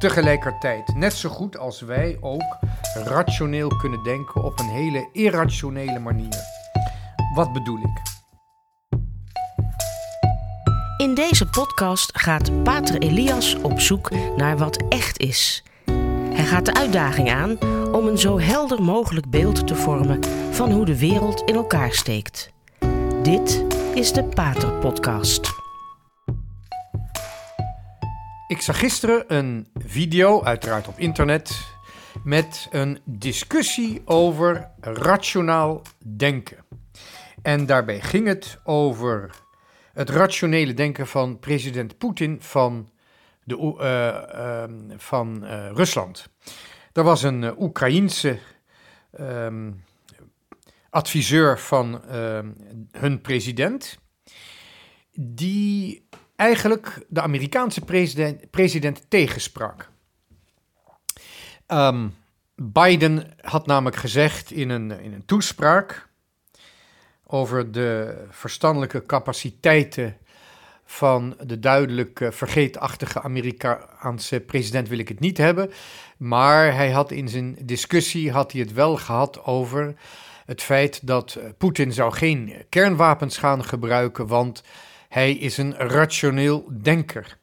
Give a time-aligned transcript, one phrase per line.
[0.00, 2.58] tegelijkertijd net zo goed als wij ook
[2.94, 6.38] rationeel kunnen denken op een hele irrationele manier.
[7.34, 8.02] Wat bedoel ik?
[10.96, 15.64] In deze podcast gaat Pater Elias op zoek naar wat echt is.
[16.32, 17.58] Hij gaat de uitdaging aan
[17.92, 20.20] om een zo helder mogelijk beeld te vormen
[20.50, 22.52] van hoe de wereld in elkaar steekt.
[23.22, 23.64] Dit
[23.94, 25.59] is de Pater Podcast.
[28.50, 31.74] Ik zag gisteren een video, uiteraard op internet,
[32.24, 35.82] met een discussie over rationaal
[36.16, 36.64] denken.
[37.42, 39.30] En daarbij ging het over
[39.92, 42.90] het rationele denken van president Poetin van,
[43.44, 46.28] de, uh, van uh, Rusland.
[46.92, 48.38] Er was een uh, Oekraïense
[49.20, 49.84] um,
[50.90, 52.48] adviseur van ehm,
[52.90, 53.98] hun president,
[55.12, 56.08] die
[56.40, 59.88] eigenlijk de Amerikaanse president, president tegensprak.
[61.66, 62.14] Um,
[62.54, 66.08] Biden had namelijk gezegd in een, in een toespraak
[67.26, 70.16] over de verstandelijke capaciteiten
[70.84, 75.70] van de duidelijk vergeetachtige Amerikaanse president wil ik het niet hebben.
[76.16, 79.94] Maar hij had in zijn discussie had hij het wel gehad over
[80.46, 84.62] het feit dat Poetin zou geen kernwapens gaan gebruiken, want
[85.10, 87.38] hij is een rationeel denker.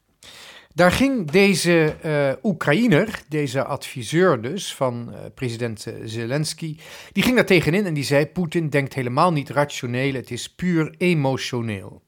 [0.73, 6.78] Daar ging deze uh, Oekraïner, deze adviseur dus van uh, president Zelensky,
[7.12, 10.96] die ging daar tegenin en die zei: Poetin denkt helemaal niet rationeel, het is puur
[10.98, 12.02] emotioneel.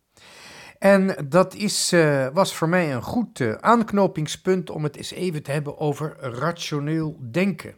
[0.78, 1.94] En dat is,
[2.34, 7.76] was voor mij een goed aanknopingspunt om het eens even te hebben over rationeel denken.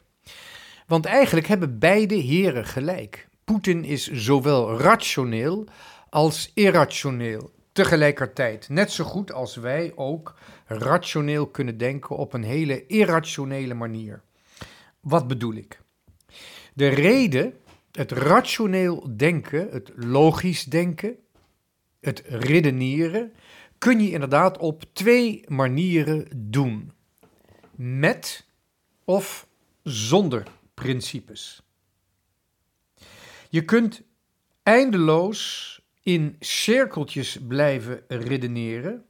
[0.88, 3.28] Want eigenlijk hebben beide heren gelijk.
[3.44, 5.68] Poetin is zowel rationeel
[6.10, 8.70] als irrationeel tegelijkertijd.
[8.70, 14.22] Net zo goed als wij ook rationeel kunnen denken op een hele irrationele manier.
[15.00, 15.82] Wat bedoel ik?
[16.74, 17.54] De reden,
[17.92, 21.16] het rationeel denken, het logisch denken,
[22.00, 23.34] het redeneren,
[23.78, 26.92] kun je inderdaad op twee manieren doen.
[27.76, 28.46] Met
[29.06, 29.48] of
[29.84, 31.62] zonder principes.
[33.50, 34.02] Je kunt
[34.64, 39.06] eindeloos in cirkeltjes blijven redeneren.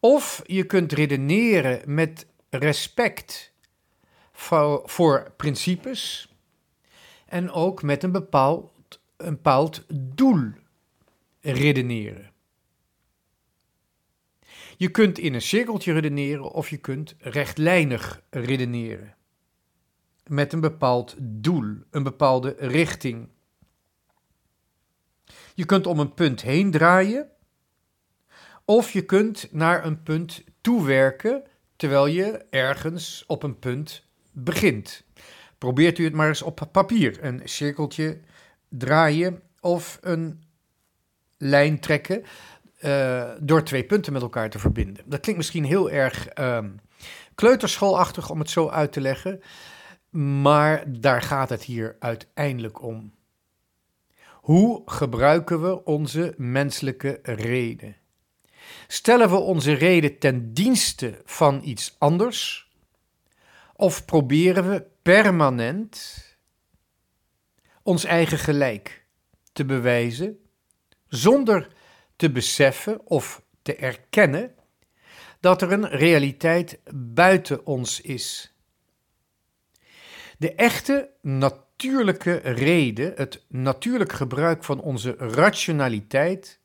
[0.00, 3.52] Of je kunt redeneren met respect
[4.84, 6.34] voor, principes
[7.26, 10.50] en ook met een bepaald, een bepaald doel
[11.40, 12.30] redeneren.
[14.76, 19.14] Je kunt in een cirkeltje redeneren of je kunt rechtlijnig redeneren.
[20.26, 23.28] Met een bepaald doel, een bepaalde richting.
[25.56, 27.28] Je kunt om een punt heen draaien.
[28.64, 31.42] Of je kunt naar een punt toewerken
[31.76, 35.04] terwijl je ergens op een punt begint.
[35.58, 37.24] Probeert u het maar eens op papier.
[37.24, 38.20] Een cirkeltje
[38.68, 40.42] draaien of een
[41.38, 42.22] lijn trekken
[42.80, 45.04] uh, door twee punten met elkaar te verbinden.
[45.06, 46.64] Dat klinkt misschien heel erg uh,
[47.34, 49.40] kleuterschoolachtig om het zo uit te leggen,
[50.40, 53.15] maar daar gaat het hier uiteindelijk om.
[54.46, 57.96] Hoe gebruiken we onze menselijke reden?
[58.86, 62.70] Stellen we onze reden ten dienste van iets anders?
[63.74, 66.24] Of proberen we permanent
[67.82, 69.06] ons eigen gelijk
[69.52, 70.38] te bewijzen
[71.08, 71.68] zonder
[72.16, 74.54] te beseffen of te erkennen
[75.40, 78.54] dat er een realiteit buiten ons is?
[80.38, 86.60] De echte natuur natuurlijke reden, het natuurlijk gebruik van onze rationaliteit,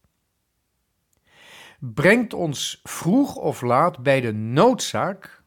[1.80, 5.44] brengt ons vroeg of laat bij de noodzaak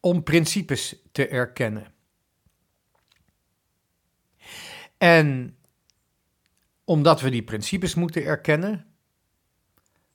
[0.00, 1.92] om principes te erkennen.
[4.98, 5.56] En
[6.84, 8.86] omdat we die principes moeten erkennen,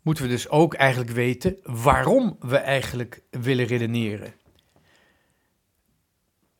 [0.01, 4.38] moeten we dus ook eigenlijk weten waarom we eigenlijk willen redeneren.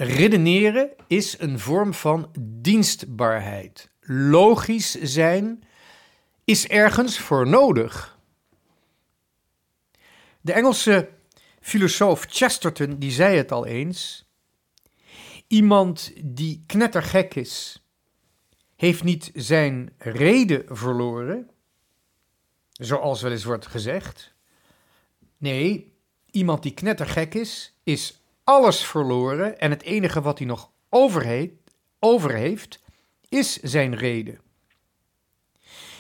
[0.02, 3.90] Redeneren is een vorm van dienstbaarheid.
[4.02, 5.64] Logisch zijn
[6.44, 8.20] is ergens voor nodig.
[10.42, 11.10] De Engelse
[11.60, 14.26] filosoof Chesterton die zei het al eens.
[15.48, 17.84] Iemand die knettergek is,
[18.76, 21.50] heeft niet zijn reden verloren,
[22.72, 24.34] zoals wel eens wordt gezegd.
[25.38, 25.94] Nee,
[26.32, 28.19] iemand die knettergek is, is
[28.50, 30.72] alles verloren en het enige wat hij nog
[32.00, 32.82] over, heeft,
[33.28, 34.40] is zijn reden.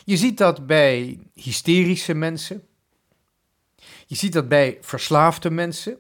[0.06, 2.68] Je ziet dat bij hysterische mensen.
[4.06, 5.98] Je ziet dat bij verslaafde mensen.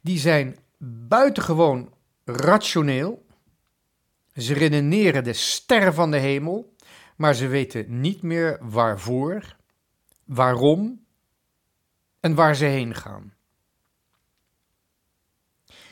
[0.00, 0.56] die zijn
[1.08, 1.94] buitengewoon
[2.24, 3.26] rationeel.
[4.34, 6.74] Ze redeneren de sterren van de hemel,
[7.16, 9.56] maar ze weten niet meer waarvoor,
[10.24, 11.06] waarom
[12.20, 13.35] en waar ze heen gaan.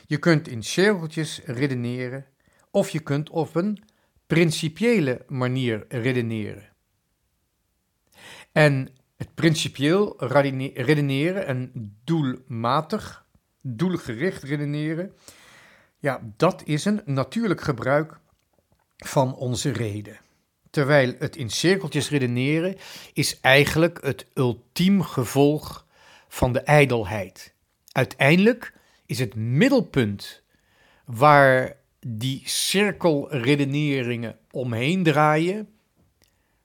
[0.07, 2.25] Je kunt in cirkeltjes redeneren
[2.71, 3.83] of je kunt op een
[4.27, 6.73] principiële manier redeneren.
[8.51, 10.25] En het principieel
[10.73, 11.71] redeneren en
[12.03, 13.25] doelmatig,
[13.61, 15.13] doelgericht redeneren,
[15.99, 18.19] ja, dat is een natuurlijk gebruik
[18.97, 20.19] van onze reden.
[20.69, 22.75] Terwijl het in cirkeltjes redeneren
[23.13, 25.85] is eigenlijk het ultiem gevolg
[26.27, 27.53] van de ijdelheid.
[27.91, 28.73] Uiteindelijk
[29.05, 30.43] is het middelpunt
[31.05, 35.69] waar die cirkelredeneringen omheen draaien,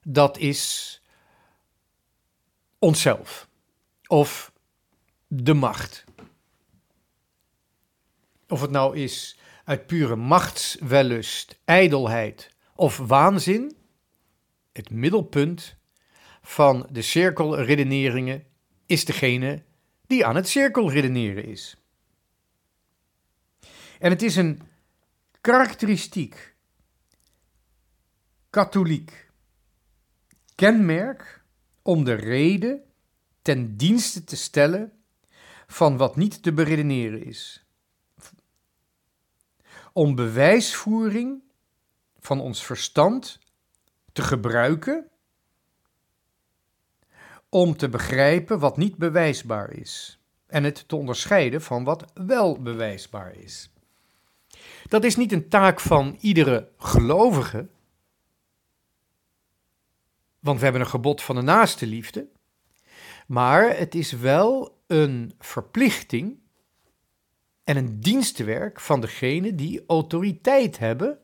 [0.03, 1.01] dat is
[2.79, 3.47] onszelf
[4.07, 4.51] of
[5.27, 6.03] de macht.
[8.47, 13.75] Of het nou is uit pure machtswellust, ijdelheid of waanzin,
[14.71, 15.75] het middelpunt
[16.41, 18.43] van de cirkelredeneringen
[18.85, 19.63] is degene
[20.07, 21.80] die aan het cirkelredeneren is.
[24.01, 24.61] En het is een
[25.41, 26.55] karakteristiek,
[28.49, 29.29] katholiek
[30.55, 31.43] kenmerk
[31.81, 32.83] om de reden
[33.41, 34.91] ten dienste te stellen
[35.67, 37.65] van wat niet te beredeneren is.
[39.93, 41.41] Om bewijsvoering
[42.19, 43.39] van ons verstand
[44.13, 45.09] te gebruiken
[47.49, 53.35] om te begrijpen wat niet bewijsbaar is en het te onderscheiden van wat wel bewijsbaar
[53.35, 53.70] is.
[54.87, 57.67] Dat is niet een taak van iedere gelovige,
[60.39, 62.27] want we hebben een gebod van de naaste liefde.
[63.27, 66.39] Maar het is wel een verplichting
[67.63, 71.19] en een dienstenwerk van degene die autoriteit hebben.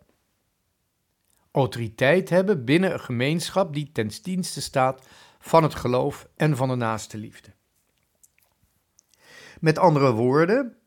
[1.51, 5.07] Autoriteit hebben binnen een gemeenschap die ten dienste staat
[5.39, 7.53] van het geloof en van de naaste liefde.
[9.59, 10.77] Met andere woorden,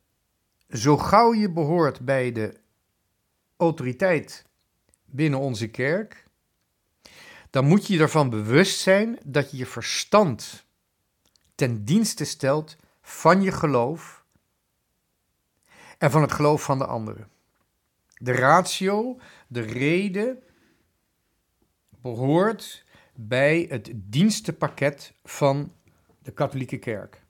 [0.70, 2.60] zo gauw je behoort bij de
[3.56, 4.44] autoriteit
[5.04, 6.24] binnen onze kerk,
[7.50, 10.64] dan moet je ervan bewust zijn dat je je verstand
[11.54, 14.24] ten dienste stelt van je geloof
[15.98, 17.28] en van het geloof van de anderen.
[18.14, 20.42] De ratio, de reden,
[22.02, 22.84] behoort
[23.14, 25.72] bij het dienstenpakket van
[26.22, 27.22] de katholieke kerk.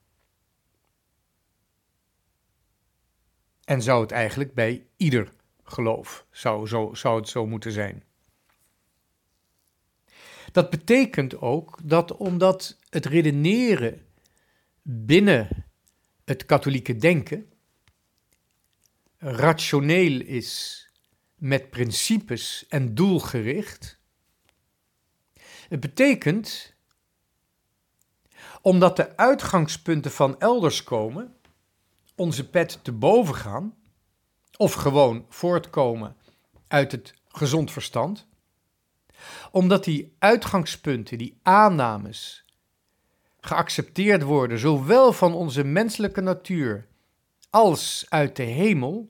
[3.71, 5.33] En zou het eigenlijk bij ieder
[5.63, 8.03] geloof, zou, zo, zou het zo moeten zijn.
[10.51, 14.05] Dat betekent ook dat omdat het redeneren
[14.81, 15.65] binnen
[16.25, 17.51] het katholieke denken
[19.17, 20.87] rationeel is
[21.35, 23.99] met principes en doelgericht.
[25.69, 26.75] Het betekent,
[28.61, 31.35] omdat de uitgangspunten van elders komen,
[32.15, 33.75] onze pet te boven gaan,
[34.57, 36.15] of gewoon voortkomen
[36.67, 38.27] uit het gezond verstand,
[39.51, 42.45] omdat die uitgangspunten, die aannames,
[43.39, 46.87] geaccepteerd worden, zowel van onze menselijke natuur
[47.49, 49.09] als uit de hemel,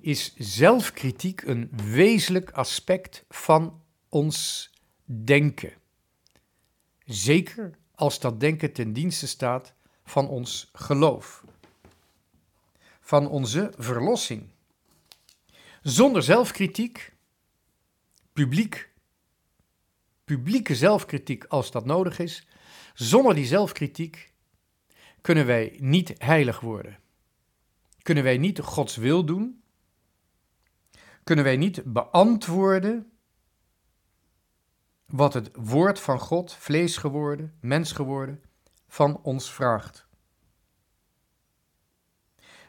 [0.00, 4.70] is zelfkritiek een wezenlijk aspect van ons
[5.04, 5.72] denken.
[7.04, 11.44] Zeker als dat denken ten dienste staat van ons geloof,
[13.02, 14.50] van onze verlossing.
[15.82, 17.12] Zonder zelfkritiek,
[18.32, 18.92] publiek
[20.24, 22.46] publieke zelfkritiek als dat nodig is.
[22.94, 24.32] Zonder die zelfkritiek
[25.20, 26.98] kunnen wij niet heilig worden.
[28.02, 29.62] Kunnen wij niet Gods wil doen?
[31.24, 33.12] Kunnen wij niet beantwoorden
[35.06, 38.42] wat het woord van God, vlees geworden, mens geworden,
[38.88, 40.06] van ons vraagt?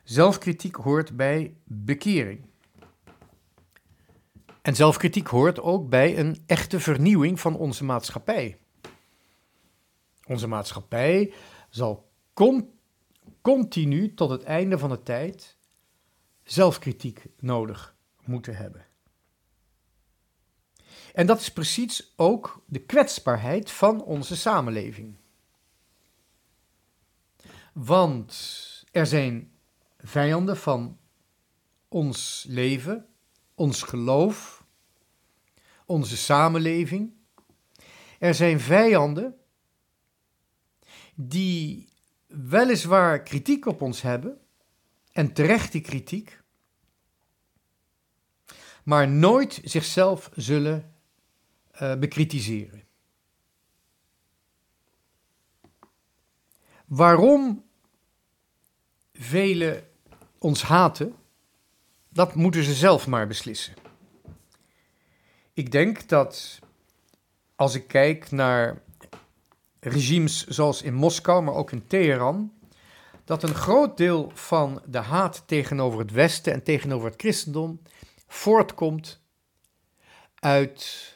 [0.04, 2.46] Zelfkritiek hoort bij bekering.
[4.62, 8.58] En zelfkritiek hoort ook bij een echte vernieuwing van onze maatschappij.
[10.28, 11.34] Onze maatschappij
[11.70, 12.12] zal
[13.42, 15.58] continu tot het einde van de tijd
[16.44, 17.96] zelfkritiek nodig
[18.26, 18.86] moeten hebben.
[21.14, 25.18] En dat is precies ook de kwetsbaarheid van onze samenleving.
[27.74, 28.34] Want
[28.92, 29.53] er zijn
[30.04, 31.00] vijanden van
[31.88, 33.08] ons leven,
[33.56, 34.66] ons geloof,
[35.86, 37.14] onze samenleving.
[38.20, 39.38] Er zijn vijanden
[41.16, 41.90] die
[42.28, 44.42] weliswaar kritiek op ons hebben
[45.12, 46.42] en terecht die kritiek,
[48.84, 50.96] maar nooit zichzelf zullen
[51.82, 52.84] uh, bekritiseren.
[56.86, 57.66] Waarom
[59.14, 59.93] velen
[60.44, 61.16] ons haten,
[62.10, 63.74] dat moeten ze zelf maar beslissen.
[65.54, 66.60] Ik denk dat
[67.56, 68.82] als ik kijk naar
[69.80, 72.54] regimes zoals in Moskou, maar ook in Teheran,
[73.26, 77.82] dat een groot deel van de haat tegenover het Westen en tegenover het christendom
[78.28, 79.22] voortkomt
[80.36, 81.12] uit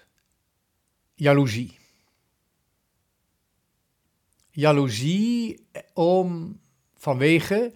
[1.13, 1.79] jaloezie.
[4.49, 6.59] Jaloezie om,
[6.95, 7.73] vanwege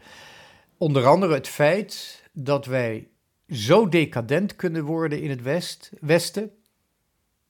[0.81, 3.09] onder andere het feit dat wij
[3.47, 6.51] zo decadent kunnen worden in het West, Westen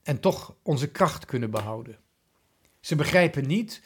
[0.03, 1.97] en toch onze kracht kunnen behouden.
[2.79, 3.81] Ze begrijpen niet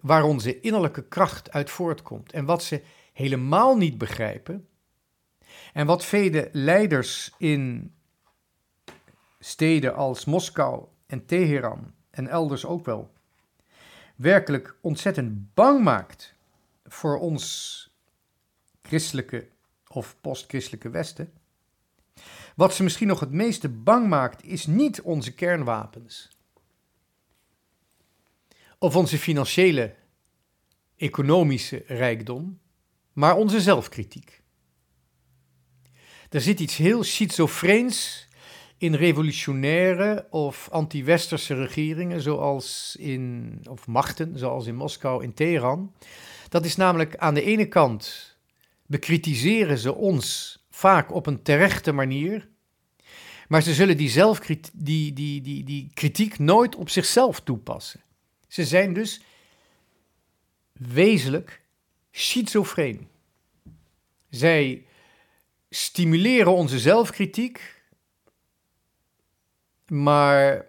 [0.00, 2.32] waar onze innerlijke kracht uit voortkomt.
[2.32, 4.68] En wat ze helemaal niet begrijpen,
[5.72, 7.94] en wat vele leiders in
[9.38, 13.12] steden als Moskou en Teheran en elders ook wel,
[14.16, 16.34] werkelijk ontzettend bang maakt
[16.84, 17.86] voor ons
[18.88, 19.48] christelijke
[19.88, 21.32] of postchristelijke Westen.
[22.56, 26.28] Wat ze misschien nog het meeste bang maakt, is niet onze kernwapens.
[28.78, 29.94] Of onze financiële,
[30.96, 32.58] economische rijkdom,
[33.12, 34.42] maar onze zelfkritiek.
[36.30, 38.28] Er zit iets heel schizofreens
[38.78, 45.92] in revolutionaire of anti-westerse regeringen, zoals in, of machten, zoals in Moskou, in Teheran.
[46.48, 48.27] Dat is namelijk aan de ene kant
[48.88, 52.48] bekritiseren ze ons vaak op een terechte manier,
[53.48, 58.00] maar ze zullen die, zelfkritiek, die, die, die, die kritiek nooit op zichzelf toepassen.
[58.48, 59.20] Ze zijn dus
[60.72, 61.62] wezenlijk
[62.10, 63.08] schizofreen.
[64.28, 64.86] Zij
[65.70, 67.78] stimuleren onze zelfkritiek
[69.88, 70.66] maar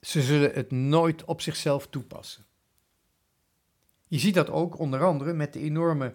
[0.00, 2.44] ze zullen het nooit op zichzelf toepassen.
[4.08, 6.14] Je ziet dat ook onder andere met de enorme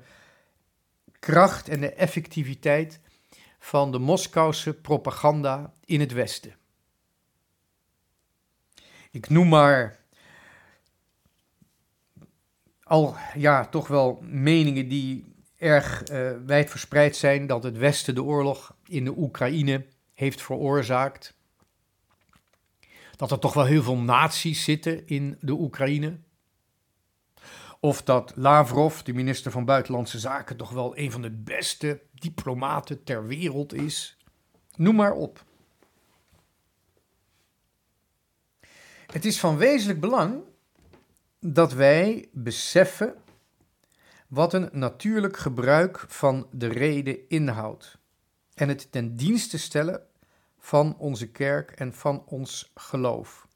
[1.21, 2.99] kracht en de effectiviteit
[3.59, 6.55] van de Moskouse propaganda in het Westen.
[9.11, 9.99] Ik noem maar
[12.83, 18.75] al ja, toch wel meningen die erg uh, wijdverspreid zijn dat het Westen de oorlog
[18.85, 21.33] in de Oekraïne heeft veroorzaakt
[23.15, 26.17] dat er toch wel heel veel nazi's zitten in de Oekraïne.
[27.83, 33.03] Of dat Lavrov, de minister van Buitenlandse Zaken, toch wel een van de beste diplomaten
[33.03, 34.17] ter wereld is.
[34.75, 35.43] Noem maar op.
[39.05, 40.43] Het is van wezenlijk belang
[41.39, 43.15] dat wij beseffen
[44.27, 47.97] wat een natuurlijk gebruik van de reden inhoudt
[48.53, 50.07] en het ten dienste stellen
[50.59, 53.47] van onze kerk en van ons geloof.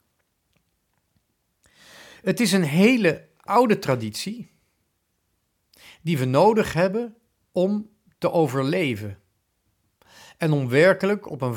[2.22, 4.52] Het is een hele oude traditie
[6.02, 7.18] die we nodig hebben
[7.52, 9.20] om te overleven
[10.38, 11.56] en om werkelijk op een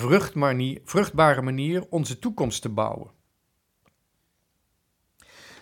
[0.85, 3.11] vruchtbare manier onze toekomst te bouwen.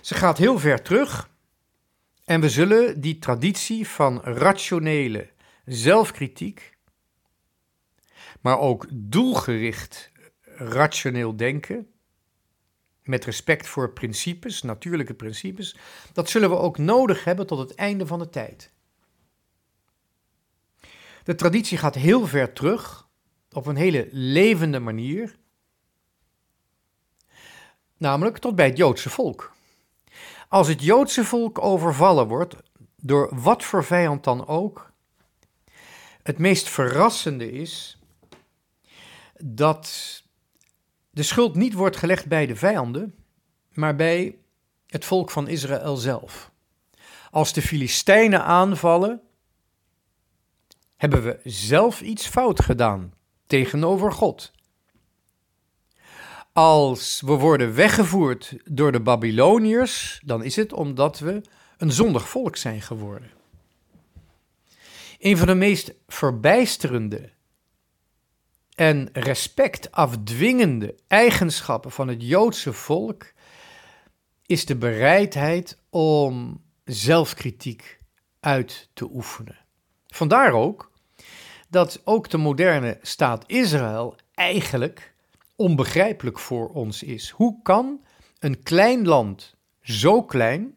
[0.01, 1.31] Ze gaat heel ver terug
[2.25, 5.31] en we zullen die traditie van rationele
[5.65, 6.77] zelfkritiek
[8.41, 10.11] maar ook doelgericht
[10.57, 11.91] rationeel denken,
[13.07, 15.77] met respect voor principes, natuurlijke principes,
[16.13, 18.71] dat zullen we ook nodig hebben tot het einde van de tijd.
[21.25, 23.09] De traditie gaat heel ver terug,
[23.51, 25.37] op een hele levende manier,
[27.97, 29.53] namelijk tot bij het Joodse volk.
[30.49, 32.57] Als het Joodse volk overvallen wordt,
[32.97, 34.93] door wat voor vijand dan ook,
[36.23, 38.01] het meest verrassende is
[39.39, 40.23] dat
[41.17, 43.15] de schuld niet wordt gelegd bij de vijanden,
[43.73, 44.37] maar bij
[44.87, 46.51] het volk van Israël zelf.
[47.31, 49.21] Als de Filistijnen aanvallen,
[50.97, 53.13] hebben we zelf iets fout gedaan
[53.47, 54.53] tegenover God.
[56.53, 61.41] Als we worden weggevoerd door de Babyloniërs, dan is het omdat we
[61.77, 63.31] een zondig volk zijn geworden.
[65.19, 67.33] Een van de meest verbijsterende
[68.77, 73.33] en respect afdwingende eigenschappen van het Joodse volk
[74.47, 78.01] is de bereidheid om zelfkritiek
[78.41, 79.59] uit te oefenen.
[80.07, 80.91] Vandaar ook
[81.69, 85.15] dat ook de moderne staat Israël eigenlijk
[85.57, 87.31] onbegrijpelijk voor ons is.
[87.31, 88.05] Hoe kan
[88.39, 90.75] een klein land zo klein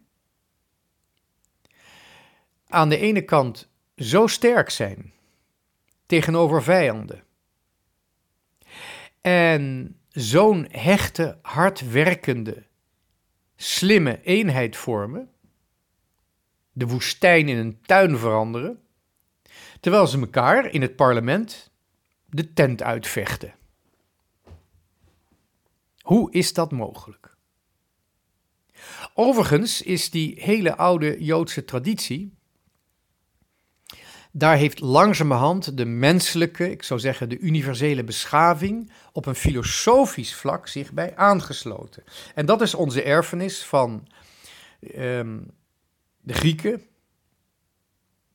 [2.67, 5.13] aan de ene kant zo sterk zijn
[6.05, 7.27] tegenover vijanden
[9.21, 12.63] en zo'n hechte, hardwerkende,
[13.55, 15.29] slimme eenheid vormen,
[16.71, 18.79] de woestijn in een tuin veranderen,
[19.79, 21.71] terwijl ze elkaar in het parlement
[22.25, 23.53] de tent uitvechten.
[26.01, 27.37] Hoe is dat mogelijk?
[29.13, 32.37] Overigens is die hele oude Joodse traditie,
[34.31, 40.67] daar heeft langzamerhand de menselijke, ik zou zeggen de universele beschaving, op een filosofisch vlak
[40.67, 42.03] zich bij aangesloten.
[42.35, 44.07] En dat is onze erfenis van
[44.95, 45.51] um,
[46.19, 46.83] de Grieken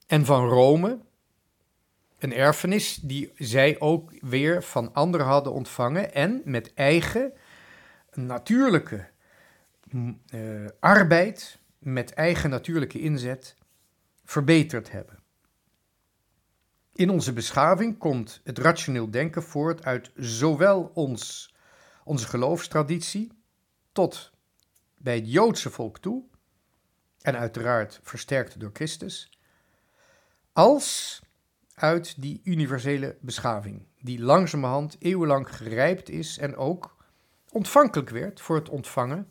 [0.06, 0.98] en van Rome.
[2.18, 7.32] Een erfenis die zij ook weer van anderen hadden ontvangen en met eigen
[8.12, 9.06] natuurlijke
[9.90, 13.56] uh, arbeid, met eigen natuurlijke inzet
[14.24, 15.23] verbeterd hebben.
[16.94, 21.54] In onze beschaving komt het rationeel denken voort uit zowel ons,
[22.04, 23.32] onze geloofstraditie
[23.92, 24.32] tot
[24.98, 26.24] bij het Joodse volk toe,
[27.20, 29.38] en uiteraard versterkt door Christus,
[30.52, 31.20] als
[31.74, 36.96] uit die universele beschaving, die langzamerhand eeuwenlang gerijpt is en ook
[37.50, 39.30] ontvankelijk werd voor het ontvangen,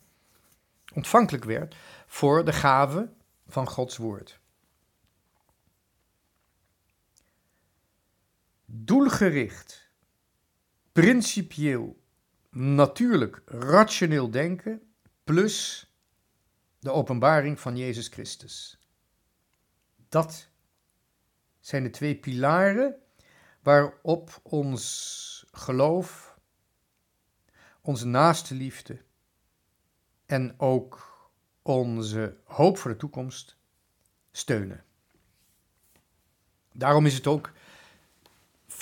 [0.93, 1.75] ontvankelijk werd
[2.07, 3.09] voor de gave
[3.47, 4.41] van Gods woord.
[8.75, 9.89] Doelgericht,
[10.91, 12.03] principieel,
[12.49, 15.87] natuurlijk, rationeel denken plus
[16.79, 18.79] de openbaring van Jezus Christus.
[20.09, 20.49] Dat
[21.59, 22.95] zijn de twee pilaren
[23.61, 26.39] waarop ons geloof,
[27.81, 29.01] onze naaste liefde
[30.25, 31.17] en ook
[31.61, 33.57] onze hoop voor de toekomst
[34.31, 34.83] steunen.
[36.71, 37.51] Daarom is het ook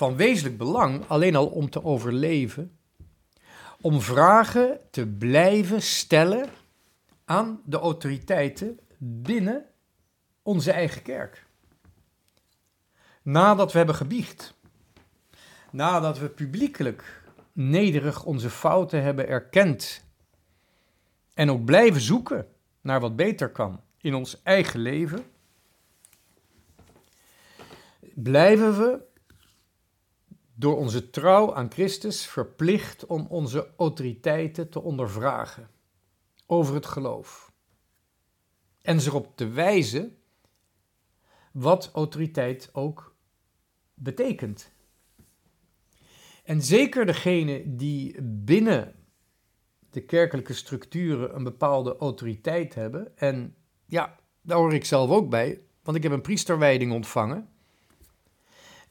[0.01, 2.77] van wezenlijk belang, alleen al om te overleven,
[3.81, 6.49] om vragen te blijven stellen
[7.25, 9.65] aan de autoriteiten binnen
[10.41, 11.45] onze eigen kerk.
[13.21, 14.53] Nadat we hebben gebiecht,
[15.71, 20.05] nadat we publiekelijk nederig onze fouten hebben erkend
[21.33, 22.47] en ook blijven zoeken
[22.81, 25.23] naar wat beter kan in ons eigen leven,
[28.13, 29.09] blijven we
[30.61, 35.69] door onze trouw aan Christus verplicht om onze autoriteiten te ondervragen
[36.45, 37.51] over het geloof.
[38.81, 40.17] En ze erop te wijzen
[41.51, 43.15] wat autoriteit ook
[43.93, 44.71] betekent.
[46.43, 48.95] En zeker degene die binnen
[49.89, 55.61] de kerkelijke structuren een bepaalde autoriteit hebben, en ja, daar hoor ik zelf ook bij,
[55.83, 57.49] want ik heb een priesterwijding ontvangen.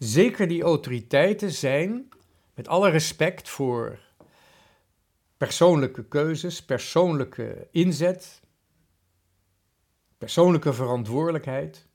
[0.01, 2.09] Zeker die autoriteiten zijn,
[2.55, 3.99] met alle respect voor
[5.37, 8.41] persoonlijke keuzes, persoonlijke inzet,
[10.19, 11.87] persoonlijke verantwoordelijkheid.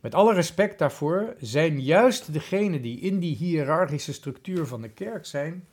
[0.00, 5.26] Met alle respect daarvoor zijn juist degenen die in die hiërarchische structuur van de kerk
[5.26, 5.68] zijn,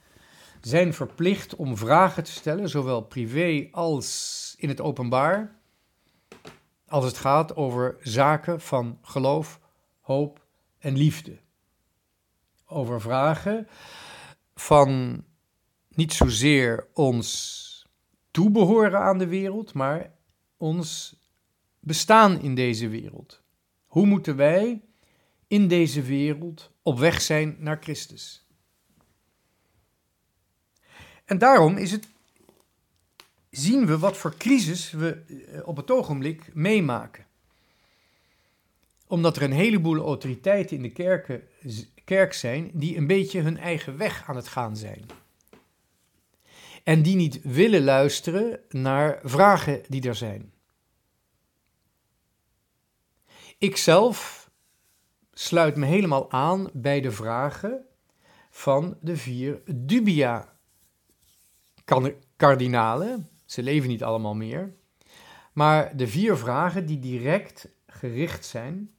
[0.62, 5.60] zijn verplicht om vragen te stellen, zowel privé als in het openbaar,
[6.88, 9.60] als het gaat over zaken van geloof,
[10.02, 10.46] hoop
[10.78, 11.38] en liefde.
[12.72, 13.68] Over vragen
[14.56, 15.24] van
[15.90, 17.88] niet zozeer ons
[18.32, 20.14] toebehoren aan de wereld, maar
[20.58, 21.20] ons
[21.80, 23.42] bestaan in deze wereld.
[23.86, 24.82] Hoe moeten wij
[25.48, 28.48] in deze wereld op weg zijn naar Christus?
[31.26, 32.08] En daarom is het,
[33.50, 37.26] zien we wat voor crisis we eh, op het ogenblik meemaken.
[39.08, 41.48] Omdat er een heleboel autoriteiten in de kerken,
[42.10, 45.06] kerk zijn die een beetje hun eigen weg aan het gaan zijn
[46.84, 50.54] en die niet willen luisteren naar vragen die er zijn.
[53.58, 54.50] Ikzelf
[55.34, 57.86] sluit me helemaal aan bij de vragen
[58.50, 60.58] van de vier dubia
[62.36, 63.30] kardinalen.
[63.46, 64.74] Ze leven niet allemaal meer.
[65.54, 68.94] Maar de vier vragen die direct gericht zijn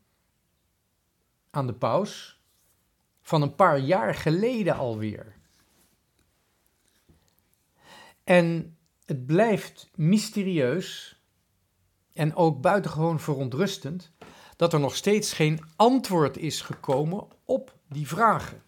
[1.51, 2.40] aan de paus
[3.31, 5.37] van een paar jaar geleden alweer.
[8.25, 11.21] En het blijft mysterieus
[12.13, 14.13] en ook buitengewoon verontrustend
[14.57, 18.63] dat er nog steeds geen antwoord is gekomen op die vragen.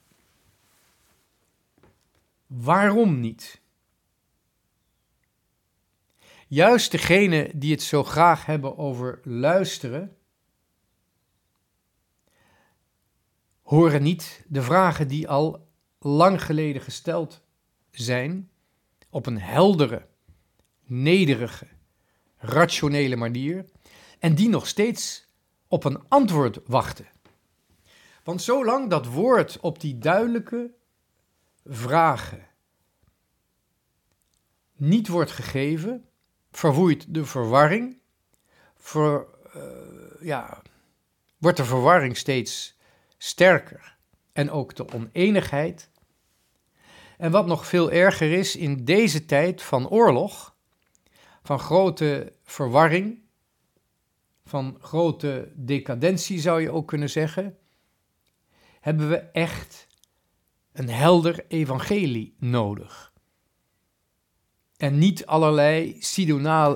[2.47, 3.61] Waarom niet?
[6.49, 10.17] Juist degenen die het zo graag hebben over luisteren,
[13.73, 17.43] horen niet de vragen die al lang geleden gesteld
[17.91, 18.51] zijn
[19.11, 20.07] op een heldere,
[20.85, 21.67] nederige,
[22.37, 23.65] rationele manier
[24.19, 25.29] en die nog steeds
[25.69, 27.07] op een antwoord wachten.
[28.25, 30.75] Want zolang dat woord op die duidelijke
[31.65, 32.47] vragen
[34.77, 36.09] niet wordt gegeven,
[36.51, 37.99] verwoeit de verwarring,
[38.77, 39.63] ver, uh,
[40.21, 40.63] ja,
[41.39, 42.81] wordt de verwarring steeds
[43.23, 43.97] sterker
[44.33, 45.91] en ook de oneenigheid.
[47.19, 50.57] En wat nog veel erger is, in deze tijd van oorlog,
[51.43, 53.19] van grote verwarring,
[54.45, 57.59] van grote decadentie zou je ook kunnen zeggen,
[58.81, 59.87] hebben we echt
[60.73, 63.13] een helder evangelie nodig.
[64.77, 65.97] En niet allerlei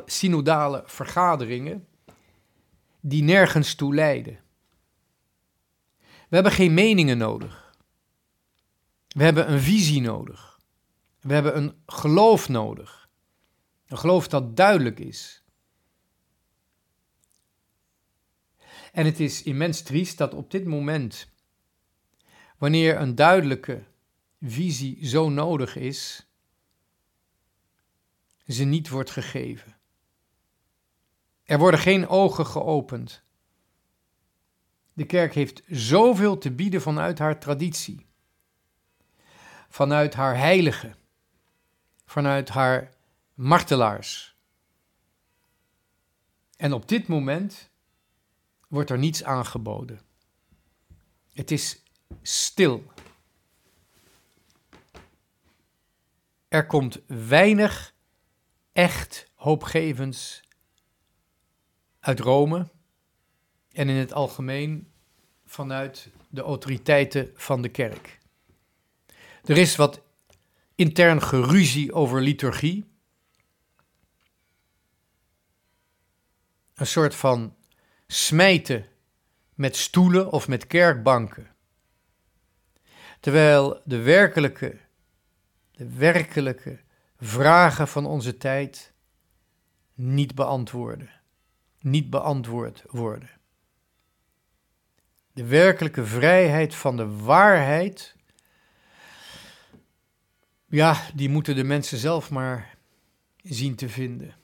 [0.04, 1.88] synodale vergaderingen
[3.00, 4.44] die nergens toe leiden.
[6.29, 7.75] We hebben geen meningen nodig.
[9.09, 10.61] We hebben een visie nodig.
[11.21, 13.09] We hebben een geloof nodig.
[13.87, 15.43] Een geloof dat duidelijk is.
[18.93, 21.33] En het is immens triest dat op dit moment,
[22.59, 23.85] wanneer een duidelijke
[24.41, 26.27] visie zo nodig is,
[28.47, 29.77] ze niet wordt gegeven.
[31.45, 33.26] Er worden geen ogen geopend.
[34.96, 38.06] De kerk heeft zoveel te bieden vanuit haar traditie,
[39.68, 40.96] vanuit haar heiligen,
[42.04, 42.92] vanuit haar
[43.35, 44.37] martelaars.
[46.56, 47.70] En op dit moment
[48.68, 50.00] wordt er niets aangeboden.
[51.32, 51.82] Het is
[52.22, 52.92] stil.
[56.48, 57.94] Er komt weinig
[58.72, 60.42] echt hoopgevends
[62.00, 62.74] uit Rome
[63.77, 64.91] en in het algemeen
[65.45, 68.19] vanuit de autoriteiten van de kerk.
[69.45, 70.03] Er is wat
[70.75, 72.85] intern geruzie over liturgie.
[76.75, 77.55] Een soort van
[78.07, 78.87] smijten
[79.55, 81.55] met stoelen of met kerkbanken.
[83.21, 84.79] Terwijl de werkelijke,
[85.71, 86.81] de werkelijke
[87.19, 88.93] vragen van onze tijd
[89.95, 91.11] niet beantwoorden,
[91.81, 93.36] niet beantwoord worden.
[95.37, 98.16] De werkelijke vrijheid van de waarheid,
[100.68, 102.79] ja, die moeten de mensen zelf maar
[103.42, 104.35] zien te vinden.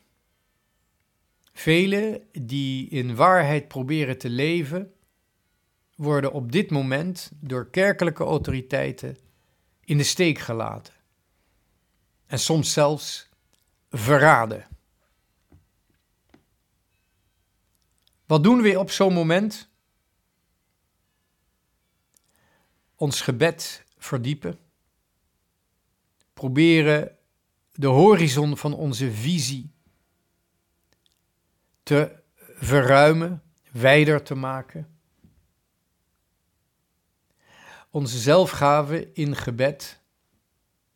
[1.52, 4.92] Velen die in waarheid proberen te leven,
[5.94, 9.16] worden op dit moment door kerkelijke autoriteiten
[9.84, 10.94] in de steek gelaten.
[12.26, 13.28] En soms zelfs
[13.90, 14.66] verraden.
[18.26, 19.70] Wat doen we op zo'n moment?
[23.02, 24.58] Ons gebed verdiepen.
[26.34, 27.16] Proberen
[27.72, 29.70] de horizon van onze visie
[31.82, 34.98] te verruimen, wijder te maken.
[37.90, 40.00] Onze zelfgave in gebed,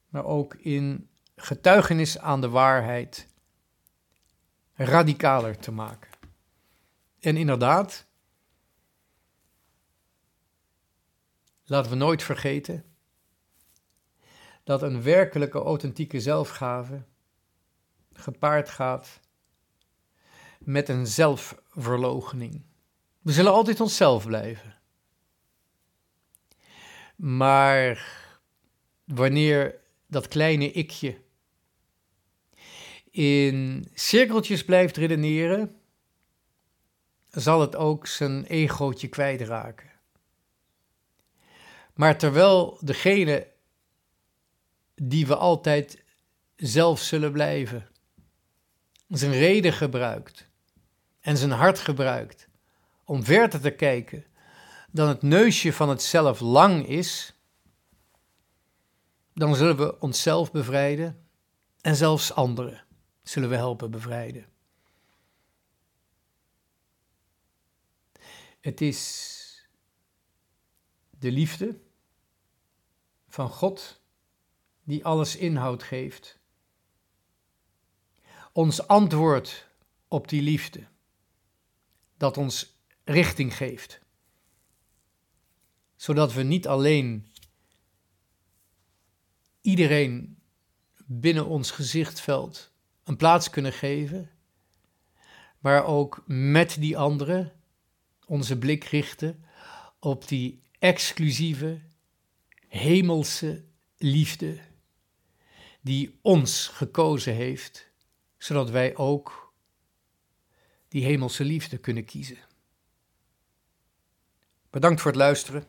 [0.08, 3.28] maar ook in getuigenis aan de waarheid
[4.74, 6.10] radicaler te maken.
[7.20, 8.06] En inderdaad,
[11.66, 12.85] laten we nooit vergeten
[14.64, 17.02] dat een werkelijke authentieke zelfgave
[18.12, 19.20] gepaard gaat
[20.59, 22.62] met een zelfverloochening.
[23.22, 24.74] We zullen altijd onszelf blijven.
[27.16, 28.07] Maar
[29.05, 31.24] wanneer dat kleine ikje
[33.11, 35.81] in cirkeltjes blijft redeneren,
[37.31, 39.90] zal het ook zijn egootje kwijtraken.
[41.96, 43.52] Maar terwijl degene
[44.94, 46.04] die we altijd
[46.56, 47.88] zelf zullen blijven,
[49.09, 50.48] zijn reden gebruikt
[51.20, 52.48] en zijn hart gebruikt
[53.04, 54.24] om verder te kijken
[54.90, 57.35] dan het neusje van het zelf lang is,
[59.35, 61.26] dan zullen we onszelf bevrijden
[61.80, 62.85] en zelfs anderen
[63.22, 64.46] zullen we helpen bevrijden.
[68.61, 69.35] Het is
[71.18, 71.85] de liefde
[73.37, 74.01] van God
[74.85, 76.38] die alles inhoud geeft.
[78.53, 79.68] Ons antwoord
[80.09, 80.87] op die liefde,
[82.16, 84.01] dat ons richting geeft.
[85.96, 87.33] Zodat we niet alleen
[89.61, 90.38] iedereen
[91.07, 92.72] binnen ons gezichtveld
[93.05, 94.31] een plaats kunnen geven,
[95.59, 97.53] maar ook met die anderen
[98.27, 99.44] onze blik richten
[99.99, 101.81] op die exclusieve,
[102.76, 103.64] hemelse
[103.96, 104.58] liefde
[105.80, 107.90] die ons gekozen heeft,
[108.38, 109.54] zodat wij ook
[110.88, 112.38] die hemelse liefde kunnen kiezen.
[114.70, 115.64] Bedankt voor het luisteren.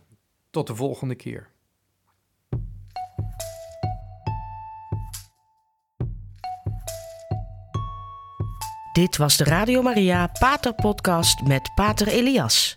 [0.49, 1.49] Tot de volgende keer.
[8.93, 12.76] Dit was de Radio Maria Pater Podcast met Pater Elias.